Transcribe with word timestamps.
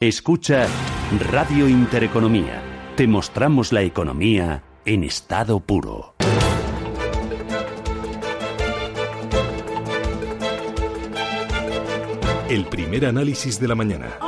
Escucha 0.00 0.68
Radio 1.32 1.68
Intereconomía. 1.68 2.62
Te 2.94 3.08
mostramos 3.08 3.72
la 3.72 3.82
economía 3.82 4.62
en 4.84 5.02
estado 5.02 5.58
puro. 5.58 6.14
El 12.48 12.66
primer 12.66 13.06
análisis 13.06 13.58
de 13.58 13.66
la 13.66 13.74
mañana. 13.74 14.27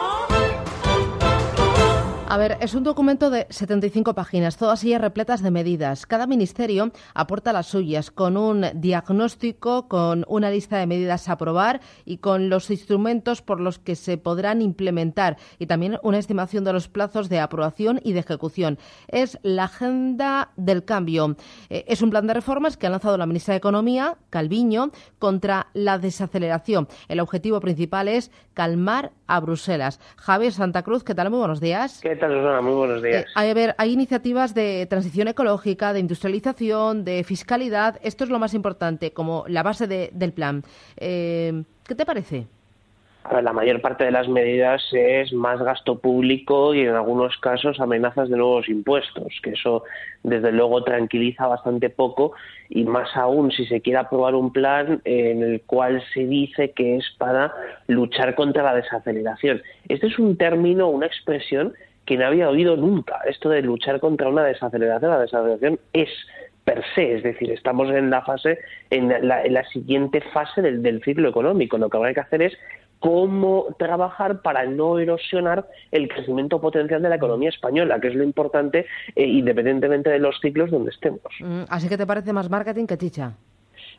A 2.30 2.36
ver, 2.36 2.58
es 2.60 2.74
un 2.74 2.84
documento 2.84 3.28
de 3.28 3.48
75 3.50 4.14
páginas, 4.14 4.56
todas 4.56 4.84
ellas 4.84 5.00
repletas 5.00 5.42
de 5.42 5.50
medidas. 5.50 6.06
Cada 6.06 6.28
ministerio 6.28 6.92
aporta 7.12 7.52
las 7.52 7.66
suyas 7.66 8.12
con 8.12 8.36
un 8.36 8.66
diagnóstico, 8.72 9.88
con 9.88 10.24
una 10.28 10.48
lista 10.48 10.78
de 10.78 10.86
medidas 10.86 11.28
a 11.28 11.32
aprobar 11.32 11.80
y 12.04 12.18
con 12.18 12.48
los 12.48 12.70
instrumentos 12.70 13.42
por 13.42 13.58
los 13.58 13.80
que 13.80 13.96
se 13.96 14.16
podrán 14.16 14.62
implementar 14.62 15.38
y 15.58 15.66
también 15.66 15.98
una 16.04 16.18
estimación 16.18 16.62
de 16.62 16.72
los 16.72 16.86
plazos 16.86 17.28
de 17.28 17.40
aprobación 17.40 18.00
y 18.04 18.12
de 18.12 18.20
ejecución. 18.20 18.78
Es 19.08 19.36
la 19.42 19.64
agenda 19.64 20.52
del 20.54 20.84
cambio. 20.84 21.34
Eh, 21.68 21.84
es 21.88 22.00
un 22.00 22.10
plan 22.10 22.28
de 22.28 22.34
reformas 22.34 22.76
que 22.76 22.86
ha 22.86 22.90
lanzado 22.90 23.18
la 23.18 23.26
ministra 23.26 23.54
de 23.54 23.58
Economía, 23.58 24.18
Calviño, 24.30 24.92
contra 25.18 25.66
la 25.72 25.98
desaceleración. 25.98 26.86
El 27.08 27.18
objetivo 27.18 27.58
principal 27.58 28.06
es 28.06 28.30
calmar 28.54 29.10
a 29.26 29.40
Bruselas. 29.40 29.98
Javier 30.16 30.52
Santa 30.52 30.84
Cruz, 30.84 31.02
¿qué 31.02 31.16
tal? 31.16 31.30
Muy 31.30 31.40
buenos 31.40 31.60
días. 31.60 32.00
Muy 32.28 32.74
buenos 32.74 33.02
días. 33.02 33.24
Eh, 33.24 33.26
a 33.34 33.54
ver, 33.54 33.74
hay 33.78 33.92
iniciativas 33.92 34.54
de 34.54 34.86
transición 34.86 35.28
ecológica, 35.28 35.92
de 35.92 36.00
industrialización, 36.00 37.04
de 37.04 37.24
fiscalidad. 37.24 37.98
Esto 38.02 38.24
es 38.24 38.30
lo 38.30 38.38
más 38.38 38.54
importante, 38.54 39.12
como 39.12 39.44
la 39.48 39.62
base 39.62 39.86
del 39.86 40.32
plan. 40.32 40.62
Eh, 40.96 41.62
¿Qué 41.86 41.94
te 41.94 42.04
parece? 42.04 42.46
la 43.42 43.52
mayor 43.52 43.80
parte 43.80 44.04
de 44.04 44.10
las 44.10 44.28
medidas 44.28 44.82
es 44.92 45.32
más 45.32 45.60
gasto 45.60 45.98
público 45.98 46.74
y 46.74 46.80
en 46.80 46.94
algunos 46.94 47.36
casos 47.36 47.78
amenazas 47.78 48.28
de 48.28 48.36
nuevos 48.36 48.68
impuestos, 48.68 49.40
que 49.42 49.50
eso 49.50 49.84
desde 50.22 50.50
luego 50.52 50.82
tranquiliza 50.82 51.46
bastante 51.46 51.90
poco 51.90 52.32
y 52.68 52.84
más 52.84 53.14
aún 53.16 53.52
si 53.52 53.66
se 53.66 53.82
quiere 53.82 53.98
aprobar 53.98 54.34
un 54.34 54.52
plan 54.52 55.00
en 55.04 55.42
el 55.42 55.62
cual 55.62 56.02
se 56.12 56.26
dice 56.26 56.72
que 56.72 56.96
es 56.96 57.04
para 57.18 57.54
luchar 57.86 58.34
contra 58.34 58.62
la 58.62 58.74
desaceleración. 58.74 59.62
Este 59.88 60.08
es 60.08 60.18
un 60.18 60.36
término, 60.36 60.88
una 60.88 61.06
expresión 61.06 61.74
que 62.10 62.16
no 62.16 62.26
había 62.26 62.48
oído 62.48 62.76
nunca. 62.76 63.20
Esto 63.24 63.50
de 63.50 63.62
luchar 63.62 64.00
contra 64.00 64.28
una 64.28 64.42
desaceleración, 64.42 65.12
la 65.12 65.20
desaceleración 65.20 65.78
es 65.92 66.08
per 66.64 66.82
se, 66.92 67.14
es 67.14 67.22
decir, 67.22 67.52
estamos 67.52 67.88
en 67.88 68.10
la 68.10 68.22
fase, 68.22 68.58
en 68.90 69.28
la, 69.28 69.64
siguiente 69.72 70.20
fase 70.20 70.60
del, 70.60 71.00
ciclo 71.04 71.28
económico. 71.28 71.78
Lo 71.78 71.88
que 71.88 71.96
habrá 71.96 72.12
que 72.12 72.18
hacer 72.18 72.42
es 72.42 72.58
cómo 72.98 73.76
trabajar 73.78 74.42
para 74.42 74.66
no 74.66 74.98
erosionar 74.98 75.68
el 75.92 76.08
crecimiento 76.08 76.60
potencial 76.60 77.00
de 77.00 77.10
la 77.10 77.14
economía 77.14 77.50
española, 77.50 78.00
que 78.00 78.08
es 78.08 78.16
lo 78.16 78.24
importante 78.24 78.86
eh, 79.14 79.24
independientemente 79.24 80.10
de 80.10 80.18
los 80.18 80.40
ciclos 80.40 80.72
donde 80.72 80.90
estemos. 80.90 81.32
Mm, 81.38 81.62
así 81.68 81.88
que 81.88 81.96
te 81.96 82.08
parece 82.08 82.32
más 82.32 82.50
marketing 82.50 82.86
que 82.86 82.98
chicha 82.98 83.36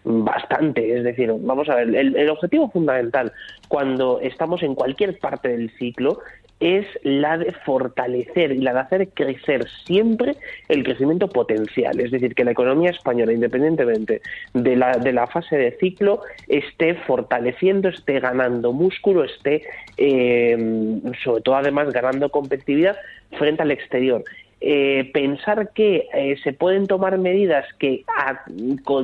bastante. 0.03 0.97
Es 0.97 1.03
decir, 1.03 1.31
vamos 1.39 1.69
a 1.69 1.75
ver, 1.75 1.95
el, 1.95 2.29
objetivo 2.29 2.69
fundamental 2.69 3.31
cuando 3.67 4.19
estamos 4.21 4.63
en 4.63 4.75
cualquier 4.75 5.19
parte 5.19 5.49
del 5.49 5.69
ciclo 5.77 6.19
es 6.61 6.85
la 7.03 7.39
de 7.39 7.51
fortalecer 7.65 8.51
y 8.51 8.59
la 8.59 8.73
de 8.73 8.79
hacer 8.79 9.09
crecer 9.09 9.67
siempre 9.85 10.35
el 10.69 10.83
crecimiento 10.83 11.27
potencial. 11.27 11.99
Es 11.99 12.11
decir, 12.11 12.35
que 12.35 12.45
la 12.45 12.51
economía 12.51 12.91
española, 12.91 13.33
independientemente 13.33 14.21
de 14.53 14.75
la, 14.75 14.91
de 14.97 15.11
la 15.11 15.27
fase 15.27 15.57
de 15.57 15.71
ciclo, 15.79 16.21
esté 16.47 16.93
fortaleciendo, 16.93 17.89
esté 17.89 18.19
ganando 18.19 18.71
músculo, 18.71 19.23
esté, 19.23 19.63
eh, 19.97 21.01
sobre 21.23 21.41
todo 21.41 21.55
además, 21.55 21.91
ganando 21.91 22.29
competitividad 22.29 22.95
frente 23.37 23.63
al 23.63 23.71
exterior. 23.71 24.23
Eh, 24.63 25.09
pensar 25.11 25.71
que 25.73 26.07
eh, 26.13 26.35
se 26.43 26.53
pueden 26.53 26.85
tomar 26.85 27.17
medidas 27.17 27.65
que, 27.79 28.05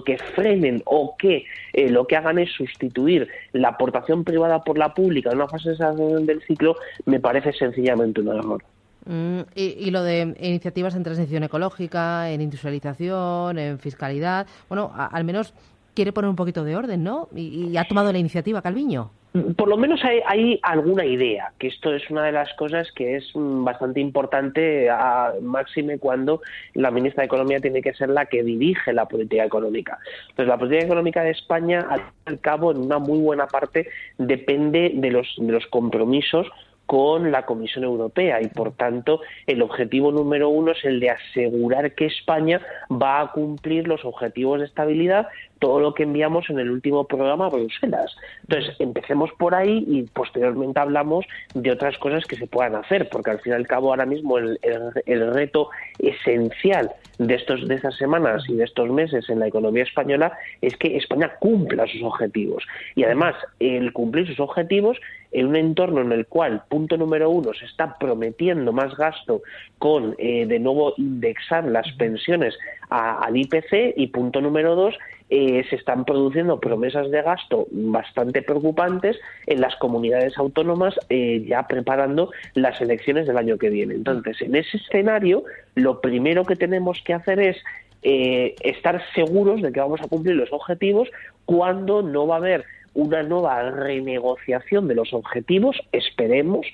que 0.05 0.17
frenen 0.35 0.83
o 0.85 1.15
que 1.17 1.45
eh, 1.73 1.89
lo 1.89 2.05
que 2.05 2.15
hagan 2.15 2.37
es 2.37 2.51
sustituir 2.51 3.27
la 3.53 3.69
aportación 3.69 4.23
privada 4.23 4.63
por 4.63 4.77
la 4.77 4.93
pública 4.93 5.31
en 5.31 5.37
una 5.37 5.47
fase 5.47 5.71
de 5.71 6.25
del 6.25 6.43
ciclo 6.43 6.75
me 7.05 7.19
parece 7.19 7.53
sencillamente 7.53 8.21
un 8.21 8.27
error. 8.27 8.63
Mm, 9.07 9.39
y, 9.55 9.89
lo 9.89 10.03
de 10.03 10.35
iniciativas 10.39 10.95
en 10.95 11.01
transición 11.01 11.41
ecológica, 11.41 12.29
en 12.29 12.41
industrialización, 12.41 13.57
en 13.57 13.79
fiscalidad, 13.79 14.45
bueno, 14.69 14.91
al 14.95 15.23
menos 15.23 15.55
quiere 15.95 16.13
poner 16.13 16.29
un 16.29 16.35
poquito 16.35 16.65
de 16.65 16.75
orden, 16.75 17.03
¿no? 17.03 17.29
y 17.35 17.75
ha 17.77 17.87
tomado 17.87 18.11
la 18.11 18.19
iniciativa 18.19 18.61
Calviño 18.61 19.09
por 19.55 19.67
lo 19.67 19.77
menos 19.77 20.01
hay, 20.03 20.59
alguna 20.63 21.05
idea, 21.05 21.51
que 21.57 21.67
esto 21.67 21.93
es 21.93 22.09
una 22.09 22.23
de 22.23 22.31
las 22.31 22.53
cosas 22.53 22.91
que 22.91 23.15
es 23.15 23.31
mm, 23.33 23.63
bastante 23.63 23.99
importante, 23.99 24.89
a 24.89 25.33
máxime 25.41 25.97
cuando 25.99 26.41
la 26.73 26.91
ministra 26.91 27.21
de 27.21 27.25
Economía 27.25 27.59
tiene 27.59 27.81
que 27.81 27.93
ser 27.93 28.09
la 28.09 28.25
que 28.25 28.43
dirige 28.43 28.93
la 28.93 29.05
política 29.05 29.45
económica. 29.45 29.99
Entonces, 30.29 30.47
la 30.47 30.57
política 30.57 30.85
económica 30.85 31.23
de 31.23 31.31
España, 31.31 31.87
al 32.25 32.39
cabo, 32.39 32.71
en 32.71 32.77
una 32.77 32.99
muy 32.99 33.19
buena 33.19 33.47
parte, 33.47 33.89
depende 34.17 34.91
de 34.95 35.11
los, 35.11 35.27
de 35.37 35.51
los 35.51 35.65
compromisos 35.67 36.47
con 36.87 37.31
la 37.31 37.45
Comisión 37.45 37.83
Europea 37.83 38.41
y 38.41 38.47
por 38.47 38.71
tanto 38.71 39.21
el 39.45 39.61
objetivo 39.61 40.11
número 40.11 40.49
uno 40.49 40.71
es 40.71 40.83
el 40.83 40.99
de 40.99 41.11
asegurar 41.11 41.93
que 41.93 42.07
España 42.07 42.61
va 42.89 43.21
a 43.21 43.31
cumplir 43.31 43.87
los 43.87 44.03
objetivos 44.05 44.59
de 44.59 44.65
estabilidad 44.65 45.27
todo 45.59 45.79
lo 45.79 45.93
que 45.93 46.03
enviamos 46.03 46.49
en 46.49 46.59
el 46.59 46.69
último 46.69 47.05
programa 47.05 47.47
a 47.47 47.49
Bruselas. 47.49 48.15
Entonces, 48.43 48.75
empecemos 48.79 49.31
por 49.37 49.55
ahí 49.55 49.83
y 49.87 50.03
posteriormente 50.03 50.79
hablamos 50.79 51.25
de 51.53 51.71
otras 51.71 51.97
cosas 51.97 52.25
que 52.25 52.35
se 52.35 52.47
puedan 52.47 52.75
hacer, 52.75 53.09
porque 53.09 53.31
al 53.31 53.39
fin 53.39 53.53
y 53.53 53.55
al 53.55 53.67
cabo 53.67 53.89
ahora 53.89 54.05
mismo 54.05 54.37
el, 54.37 54.59
el, 55.05 55.33
reto 55.33 55.69
esencial 55.99 56.91
de 57.17 57.35
estos 57.35 57.67
de 57.67 57.75
estas 57.75 57.97
semanas 57.97 58.43
y 58.47 58.55
de 58.55 58.63
estos 58.63 58.89
meses 58.89 59.29
en 59.29 59.39
la 59.39 59.47
economía 59.47 59.83
española 59.83 60.37
es 60.61 60.77
que 60.77 60.95
España 60.95 61.33
cumpla 61.39 61.87
sus 61.87 62.03
objetivos 62.03 62.63
y 62.95 63.03
además 63.03 63.35
el 63.59 63.91
cumplir 63.91 64.27
sus 64.27 64.39
objetivos 64.39 64.97
en 65.37 65.45
un 65.45 65.55
entorno 65.55 66.01
en 66.01 66.11
el 66.11 66.25
cual, 66.25 66.63
punto 66.67 66.97
número 66.97 67.29
uno, 67.29 67.53
se 67.53 67.65
está 67.65 67.99
prometiendo 67.99 68.73
más 68.73 68.97
gasto 68.97 69.43
con 69.77 70.15
eh, 70.17 70.47
de 70.47 70.57
nuevo 70.57 70.95
indexar 70.97 71.63
las 71.65 71.91
pensiones 71.93 72.57
al 72.89 73.37
IPC 73.37 73.93
y 73.95 74.07
punto 74.07 74.41
número 74.41 74.75
dos, 74.75 74.97
eh, 75.29 75.63
se 75.69 75.75
están 75.75 76.05
produciendo 76.05 76.59
promesas 76.59 77.11
de 77.11 77.21
gasto 77.21 77.67
bastante 77.69 78.41
preocupantes 78.41 79.19
en 79.45 79.61
las 79.61 79.75
comunidades 79.75 80.35
autónomas 80.39 80.95
eh, 81.09 81.45
ya 81.47 81.67
preparando 81.67 82.31
las 82.55 82.81
elecciones 82.81 83.27
del 83.27 83.37
año 83.37 83.59
que 83.59 83.69
viene. 83.69 83.93
Entonces, 83.93 84.41
en 84.41 84.55
ese 84.55 84.77
escenario, 84.77 85.43
lo 85.75 86.01
primero 86.01 86.45
que 86.45 86.55
tenemos 86.55 86.99
que 87.03 87.13
hacer 87.13 87.39
es 87.39 87.57
estar 88.01 89.03
seguros 89.13 89.61
de 89.61 89.71
que 89.71 89.81
vamos 89.81 89.99
a 90.01 90.07
cumplir 90.07 90.35
los 90.35 90.53
objetivos 90.53 91.09
cuando 91.45 92.01
no 92.01 92.25
va 92.25 92.35
a 92.35 92.37
haber 92.37 92.63
una 92.97 93.21
nueva 93.21 93.61
renegociación 93.69 94.87
de 94.87 94.95
los 94.95 95.13
objetivos, 95.13 95.77
esperemos, 95.91 96.65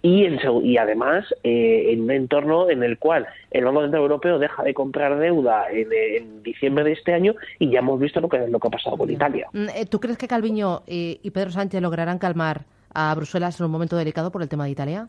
y, 0.00 0.28
y 0.62 0.76
además 0.76 1.24
eh, 1.42 1.88
en 1.90 2.02
un 2.02 2.12
entorno 2.12 2.70
en 2.70 2.84
el 2.84 2.98
cual 2.98 3.26
el 3.50 3.64
Banco 3.64 3.82
Central 3.82 4.02
Europeo 4.02 4.38
deja 4.38 4.62
de 4.62 4.74
comprar 4.74 5.18
deuda 5.18 5.66
en, 5.70 6.44
diciembre 6.44 6.84
de 6.84 6.92
este 6.92 7.12
año 7.12 7.34
y 7.58 7.70
ya 7.70 7.80
hemos 7.80 7.98
visto 7.98 8.20
lo 8.20 8.28
que, 8.28 8.46
lo 8.46 8.60
que 8.60 8.68
ha 8.68 8.70
pasado 8.70 8.96
con 8.96 9.10
Italia. 9.10 9.48
Mm, 9.52 9.68
eh, 9.74 9.86
¿Tú 9.86 9.98
crees 9.98 10.16
que 10.16 10.28
Calviño 10.28 10.82
y 10.86 11.30
Pedro 11.32 11.50
Sánchez 11.50 11.82
lograrán 11.82 12.18
calmar 12.18 12.62
a 12.94 13.12
Bruselas 13.16 13.58
en 13.58 13.66
un 13.66 13.72
momento 13.72 13.96
delicado 13.96 14.30
por 14.30 14.42
el 14.42 14.48
tema 14.48 14.66
de 14.66 14.70
Italia? 14.70 15.08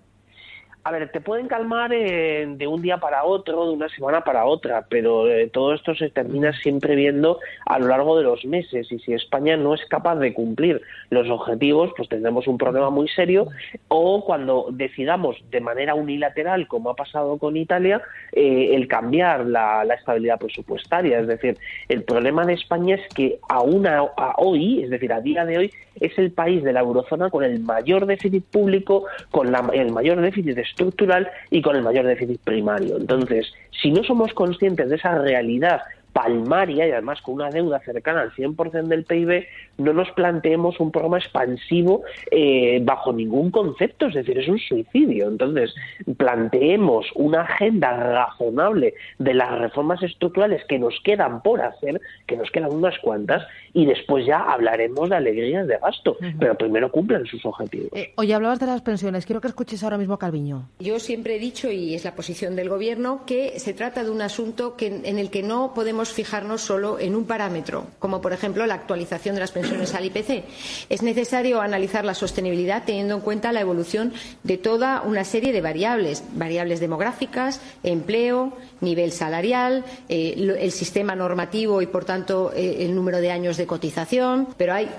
A 0.86 0.92
ver, 0.92 1.10
te 1.14 1.22
pueden 1.22 1.48
calmar 1.48 1.92
de 1.92 2.68
un 2.68 2.82
día 2.82 2.98
para 2.98 3.24
otro, 3.24 3.68
de 3.68 3.74
una 3.74 3.88
semana 3.88 4.26
para 4.26 4.44
otra, 4.44 4.86
pero 4.90 5.30
eh, 5.30 5.48
todo 5.48 5.74
esto 5.74 5.96
se 5.96 6.10
termina 6.10 6.52
siempre 6.52 6.96
viendo 6.96 7.40
a 7.66 7.80
lo 7.80 7.88
largo 7.88 8.18
de 8.18 8.26
los 8.26 8.44
meses 8.44 8.92
y 8.92 9.00
si 9.00 9.14
España 9.14 9.56
no 9.56 9.76
es 9.76 9.86
capaz 9.86 10.18
de 10.18 10.34
cumplir 10.34 10.82
los 11.10 11.30
objetivos, 11.30 11.94
pues 11.96 12.10
tendremos 12.10 12.48
un 12.48 12.58
problema 12.58 12.90
muy 12.90 13.08
serio 13.08 13.48
o 13.88 14.26
cuando 14.26 14.68
decidamos 14.72 15.38
de 15.52 15.62
manera 15.62 15.96
unilateral, 15.96 16.68
como 16.68 16.90
ha 16.90 16.96
pasado 16.98 17.38
con 17.38 17.56
Italia, 17.56 18.02
eh, 18.34 18.72
el 18.74 18.90
cambiar 18.90 19.46
la, 19.46 19.84
estabilidad 19.84 20.38
presupuestaria. 20.38 21.18
Es 21.20 21.28
decir, 21.28 21.58
el 21.88 22.04
problema 22.04 22.46
de 22.46 22.56
España 22.56 22.96
es 22.96 23.08
que 23.14 23.40
aún 23.48 23.88
a 23.88 24.04
hoy, 24.36 24.84
es 24.84 24.90
decir, 24.90 25.14
a 25.14 25.22
día 25.22 25.46
de 25.46 25.60
hoy, 25.60 25.72
es 26.00 26.18
el 26.18 26.32
país 26.32 26.64
de 26.64 26.74
la 26.74 26.82
eurozona 26.82 27.30
con 27.30 27.44
el 27.44 27.60
mayor 27.60 28.06
déficit 28.06 28.44
público, 28.46 29.06
con 29.32 29.54
el 29.74 29.92
mayor 29.92 30.22
déficit 30.22 30.56
estructural 30.74 31.30
y 31.52 31.62
con 31.62 31.76
el 31.76 31.84
mayor 31.84 32.06
déficit 32.06 32.42
primario. 32.42 32.98
Entonces, 32.98 33.48
si 33.82 33.92
no 33.92 34.04
somos 34.04 34.34
conscientes 34.34 34.90
de 34.90 34.96
esa 34.96 35.18
realidad 35.20 35.82
palmaria 36.14 36.88
y 36.88 36.92
además 36.92 37.22
con 37.22 37.36
una 37.36 37.50
deuda 37.50 37.80
cercana 37.80 38.22
al 38.22 38.32
100% 38.32 38.88
del 38.88 39.04
PIB, 39.04 39.46
no 39.80 39.94
nos 39.94 40.10
planteemos 40.12 40.80
un 40.80 40.92
programa 40.92 41.18
expansivo 41.18 42.04
eh, 42.32 42.80
bajo 42.84 43.12
ningún 43.12 43.50
concepto, 43.50 44.08
es 44.08 44.14
decir, 44.14 44.38
es 44.38 44.48
un 44.48 44.60
suicidio. 44.60 45.28
Entonces, 45.28 45.74
planteemos 46.18 47.08
una 47.16 47.42
agenda 47.42 47.92
razonable 47.92 48.94
de 49.18 49.34
las 49.34 49.58
reformas 49.58 50.02
estructurales 50.04 50.64
que 50.66 50.78
nos 50.78 51.00
quedan 51.04 51.42
por 51.42 51.62
hacer, 51.62 52.00
que 52.28 52.38
nos 52.38 52.52
quedan 52.52 52.72
unas 52.72 52.98
cuantas, 53.00 53.44
y 53.74 53.86
después 53.86 54.26
ya 54.26 54.38
hablaremos 54.38 55.10
de 55.10 55.16
alegrías 55.16 55.68
de 55.68 55.78
gasto, 55.80 56.18
pero 56.40 56.56
primero 56.56 56.92
cumplan 56.92 57.26
sus 57.26 57.44
objetivos. 57.46 57.90
Eh, 57.94 58.14
oye, 58.18 58.34
hablabas 58.36 58.60
de 58.60 58.68
las 58.68 58.82
pensiones, 58.82 59.26
quiero 59.26 59.42
que 59.42 59.48
escuches 59.48 59.84
ahora 59.84 59.98
mismo 59.98 60.14
a 60.14 60.20
Calviño. 60.20 60.70
Yo 60.80 61.00
siempre 61.00 61.36
he 61.36 61.40
dicho, 61.40 61.72
y 61.72 61.96
es 61.96 62.06
la 62.06 62.14
posición 62.14 62.56
del 62.56 62.70
Gobierno, 62.70 63.22
que 63.26 63.60
se 63.60 63.74
trata 63.74 64.04
de 64.04 64.12
un 64.12 64.22
asunto 64.22 64.78
que, 64.78 64.88
en 64.88 65.18
el 65.18 65.32
que 65.32 65.42
no 65.42 65.74
podemos 65.74 66.03
fijarnos 66.12 66.62
solo 66.62 67.00
en 67.00 67.16
un 67.16 67.26
parámetro, 67.26 67.86
como 68.00 68.22
por 68.22 68.34
ejemplo 68.34 68.66
la 68.66 68.74
actualización 68.74 69.36
de 69.36 69.42
las 69.42 69.52
pensiones 69.52 69.94
al 69.94 70.06
IPC. 70.06 70.44
Es 70.90 71.02
necesario 71.02 71.62
analizar 71.62 72.04
la 72.04 72.14
sostenibilidad 72.14 72.84
teniendo 72.86 73.16
en 73.16 73.22
cuenta 73.22 73.52
la 73.52 73.62
evolución 73.62 74.14
de 74.44 74.58
toda 74.58 75.02
una 75.02 75.24
serie 75.24 75.54
de 75.54 75.62
variables, 75.62 76.24
variables 76.34 76.80
demográficas, 76.80 77.62
empleo, 77.84 78.58
nivel 78.82 79.12
salarial, 79.12 79.86
eh, 80.10 80.34
el 80.60 80.72
sistema 80.72 81.16
normativo 81.16 81.82
y, 81.82 81.88
por 81.88 82.06
tanto, 82.06 82.52
eh, 82.54 82.78
el 82.80 82.96
número 82.96 83.20
de 83.20 83.32
años 83.32 83.58
de 83.58 83.68
cotización, 83.68 84.48
pero 84.58 84.74
hay 84.74 84.90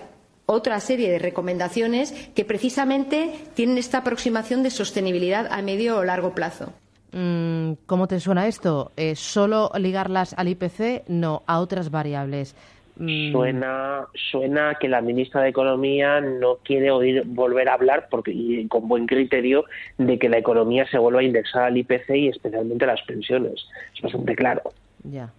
otra 0.47 0.79
serie 0.81 1.11
de 1.11 1.19
recomendaciones 1.19 2.13
que 2.35 2.45
precisamente 2.45 3.33
tienen 3.55 3.79
esta 3.79 3.99
aproximación 3.99 4.63
de 4.63 4.71
sostenibilidad 4.71 5.49
a 5.51 5.63
medio 5.63 5.97
o 5.97 6.05
largo 6.05 6.35
plazo. 6.35 6.73
Mm, 7.15 7.75
¿Cómo 7.87 8.09
te 8.09 8.19
suena 8.19 8.49
esto? 8.49 8.91
Eh, 8.97 9.15
¿Solo 9.15 9.71
ligarlas 9.79 10.35
al 10.37 10.49
IPC? 10.49 11.05
No, 11.07 11.45
a 11.47 11.61
otras 11.61 11.93
variables. 11.93 12.57
Mm. 12.97 13.31
Suena, 13.31 14.07
suena 14.31 14.75
que 14.81 14.89
la 14.89 15.01
ministra 15.01 15.43
de 15.43 15.51
Economía 15.51 16.21
no 16.21 16.57
quiere 16.65 16.91
oír 16.91 17.23
volver 17.25 17.69
a 17.69 17.75
hablar, 17.75 18.09
porque 18.11 18.33
y 18.33 18.67
con 18.67 18.89
buen 18.89 19.07
criterio, 19.07 19.65
de 19.97 20.19
que 20.19 20.29
la 20.29 20.39
economía 20.39 20.87
se 20.91 20.99
vuelva 20.99 21.21
a 21.21 21.25
indexar 21.25 21.63
al 21.63 21.77
IPC 21.77 22.11
y 22.17 22.29
especialmente 22.29 22.85
las 22.85 23.03
pensiones. 23.03 23.65
Es 23.95 24.03
bastante 24.03 24.35
claro. 24.35 24.63
Ya. 25.05 25.33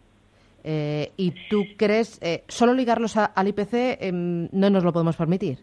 Eh, 0.63 1.12
¿Y 1.18 1.33
tú 1.50 1.66
crees, 1.78 2.19
eh, 2.21 2.44
solo 2.48 2.74
ligarlos 2.74 3.18
al 3.18 3.48
IPC 3.48 3.98
em, 4.00 4.48
no 4.51 4.69
nos 4.69 4.83
lo 4.83 4.94
podemos 4.94 5.18
permitir? 5.18 5.60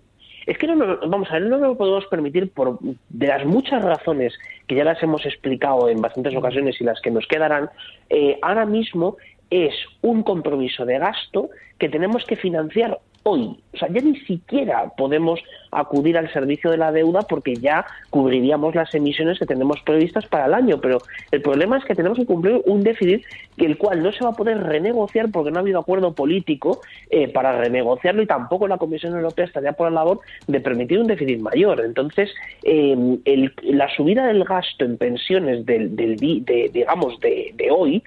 Es 0.47 0.59
que 0.59 0.67
no 0.67 0.99
vamos 1.07 1.31
a 1.31 1.35
ver, 1.35 1.43
no 1.43 1.59
nos 1.59 1.61
lo 1.61 1.77
podemos 1.77 2.07
permitir 2.07 2.51
por 2.51 2.79
de 2.81 3.27
las 3.27 3.45
muchas 3.45 3.83
razones 3.83 4.35
que 4.67 4.75
ya 4.75 4.85
las 4.85 5.03
hemos 5.03 5.25
explicado 5.25 5.89
en 5.89 6.01
bastantes 6.01 6.35
ocasiones 6.35 6.81
y 6.81 6.85
las 6.85 7.01
que 7.01 7.11
nos 7.11 7.27
quedarán. 7.27 7.71
Eh, 8.11 8.39
ahora 8.43 8.67
mismo 8.67 9.17
es 9.51 9.75
un 10.01 10.23
compromiso 10.23 10.85
de 10.85 10.99
gasto 10.99 11.51
que 11.79 11.89
tenemos 11.89 12.25
que 12.25 12.37
financiar 12.37 12.99
hoy. 13.23 13.57
O 13.75 13.79
sea, 13.79 13.89
ya 13.89 14.03
ni 14.03 14.17
siquiera 14.21 14.93
podemos 14.97 15.41
acudir 15.71 16.19
al 16.19 16.31
servicio 16.33 16.71
de 16.71 16.77
la 16.77 16.93
deuda 16.93 17.23
porque 17.23 17.57
ya 17.57 17.87
cubriríamos 18.11 18.75
las 18.75 18.95
emisiones 18.95 19.39
que 19.39 19.47
tenemos 19.47 19.81
previstas 19.81 20.27
para 20.27 20.47
el 20.47 20.55
año. 20.55 20.79
Pero 20.81 20.99
el 21.31 21.41
problema 21.41 21.79
es 21.79 21.85
que 21.85 21.95
tenemos 21.95 22.19
que 22.19 22.27
cumplir 22.27 22.61
un 22.67 22.83
déficit 22.83 23.25
que 23.57 23.67
el 23.67 23.79
cual 23.79 24.03
no 24.03 24.13
se 24.13 24.25
va 24.25 24.31
a 24.31 24.35
poder 24.35 24.63
renegociar 24.63 25.31
porque 25.31 25.51
no 25.51 25.59
ha 25.59 25.61
habido 25.61 25.81
acuerdo 25.81 26.15
político 26.15 26.81
eh, 27.11 27.29
para 27.29 27.59
renegociarlo 27.59 28.23
y 28.23 28.27
tampoco 28.27 28.69
la 28.69 28.79
Comisión 28.79 29.15
Europea 29.15 29.47
estaría 29.47 29.73
por 29.73 29.91
la 29.91 30.01
labor 30.01 30.21
de 30.47 30.61
permitir 30.61 30.99
un 30.99 31.07
déficit 31.07 31.41
mayor. 31.41 31.81
Entonces, 31.85 32.31
eh, 32.65 32.97
la 33.63 33.89
subida 33.95 34.27
del 34.27 34.45
gasto 34.45 34.85
en 34.85 34.99
pensiones 34.99 35.65
del, 35.65 35.97
de, 35.97 36.71
digamos 36.73 37.19
de, 37.21 37.55
hoy 37.71 38.03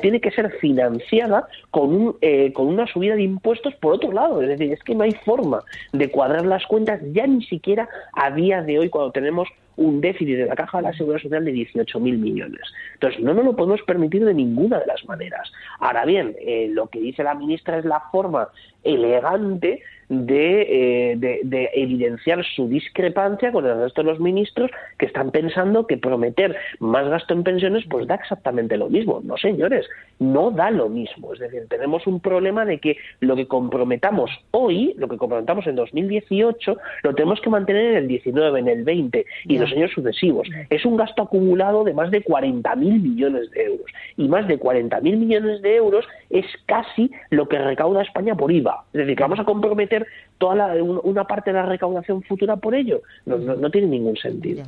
tiene 0.00 0.20
que 0.20 0.30
ser 0.30 0.50
financiada 0.60 1.48
con, 1.70 1.94
un, 1.94 2.16
eh, 2.20 2.52
con 2.52 2.66
una 2.66 2.86
subida 2.86 3.16
de 3.16 3.22
impuestos 3.22 3.74
por 3.76 3.94
otro 3.94 4.12
lado. 4.12 4.42
Es 4.42 4.57
decir, 4.58 4.72
es 4.72 4.82
que 4.82 4.94
no 4.94 5.04
hay 5.04 5.12
forma 5.24 5.62
de 5.92 6.10
cuadrar 6.10 6.46
las 6.46 6.66
cuentas 6.66 7.00
ya 7.12 7.26
ni 7.26 7.44
siquiera 7.44 7.88
a 8.12 8.30
día 8.30 8.62
de 8.62 8.78
hoy 8.78 8.88
cuando 8.88 9.12
tenemos 9.12 9.48
un 9.78 10.00
déficit 10.00 10.36
de 10.36 10.46
la 10.46 10.56
caja 10.56 10.78
de 10.78 10.82
la 10.82 10.92
seguridad 10.92 11.22
social 11.22 11.44
de 11.44 11.52
18.000 11.52 12.00
millones. 12.00 12.60
Entonces, 12.94 13.20
no 13.20 13.32
nos 13.32 13.44
lo 13.44 13.54
podemos 13.54 13.80
permitir 13.82 14.24
de 14.24 14.34
ninguna 14.34 14.80
de 14.80 14.86
las 14.86 15.04
maneras. 15.04 15.50
Ahora 15.78 16.04
bien, 16.04 16.34
eh, 16.40 16.68
lo 16.72 16.88
que 16.88 16.98
dice 16.98 17.22
la 17.22 17.34
ministra 17.34 17.78
es 17.78 17.84
la 17.84 18.00
forma 18.10 18.48
elegante 18.84 19.82
de, 20.08 21.12
eh, 21.12 21.16
de, 21.44 21.70
evidenciar 21.74 22.44
su 22.56 22.68
discrepancia 22.68 23.52
con 23.52 23.66
el 23.66 23.78
resto 23.78 24.02
de 24.02 24.10
los 24.10 24.20
ministros 24.20 24.70
que 24.98 25.06
están 25.06 25.30
pensando 25.30 25.86
que 25.86 25.98
prometer 25.98 26.56
más 26.78 27.08
gasto 27.08 27.34
en 27.34 27.44
pensiones 27.44 27.84
pues 27.88 28.06
da 28.06 28.14
exactamente 28.14 28.76
lo 28.76 28.88
mismo. 28.88 29.20
No, 29.22 29.36
señores, 29.36 29.86
no 30.18 30.50
da 30.50 30.70
lo 30.70 30.88
mismo. 30.88 31.34
Es 31.34 31.40
decir, 31.40 31.66
tenemos 31.68 32.06
un 32.06 32.20
problema 32.20 32.64
de 32.64 32.78
que 32.78 32.96
lo 33.20 33.36
que 33.36 33.46
comprometamos 33.46 34.30
hoy, 34.50 34.94
lo 34.96 35.08
que 35.08 35.18
comprometamos 35.18 35.66
en 35.66 35.76
2018, 35.76 36.76
lo 37.02 37.14
tenemos 37.14 37.40
que 37.40 37.50
mantener 37.50 37.92
en 37.92 37.96
el 37.96 38.08
19, 38.08 38.60
en 38.60 38.68
el 38.68 38.84
20 38.84 39.26
y 39.44 39.56
en 39.56 39.60
los 39.60 39.72
años 39.72 39.90
sucesivos. 39.92 40.48
Es 40.70 40.84
un 40.84 40.96
gasto 40.96 41.22
acumulado 41.22 41.84
de 41.84 41.92
más 41.92 42.10
de 42.10 42.24
40.000 42.24 42.76
millones 42.78 43.50
de 43.50 43.64
euros. 43.64 43.86
Y 44.16 44.28
más 44.28 44.48
de 44.48 44.58
40.000 44.58 45.02
millones 45.02 45.62
de 45.62 45.76
euros 45.76 46.06
es 46.30 46.46
casi 46.66 47.10
lo 47.30 47.48
que 47.48 47.58
recauda 47.58 48.02
España 48.02 48.34
por 48.34 48.50
IVA. 48.50 48.67
Es 48.92 49.00
decir, 49.00 49.16
que 49.16 49.22
vamos 49.22 49.40
a 49.40 49.44
comprometer 49.44 50.06
toda 50.38 50.74
una 50.82 51.24
parte 51.24 51.50
de 51.50 51.58
la 51.58 51.66
recaudación 51.66 52.22
futura 52.22 52.56
por 52.56 52.74
ello. 52.74 53.02
No, 53.26 53.70
tiene 53.70 53.88
ningún 53.88 54.16
sentido. 54.16 54.64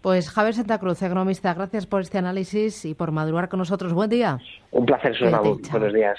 Pues 0.00 0.30
Javier 0.30 0.54
Santa 0.54 0.78
Cruz, 0.78 1.02
economista, 1.02 1.54
gracias 1.54 1.86
por 1.86 2.00
este 2.00 2.18
análisis 2.18 2.84
y 2.84 2.94
por 2.94 3.12
madurar 3.12 3.48
con 3.48 3.58
nosotros. 3.58 3.92
Buen 3.92 4.10
día. 4.10 4.38
Un 4.72 4.86
placer, 4.86 5.16
Buenos 5.70 5.92
días. 5.92 6.18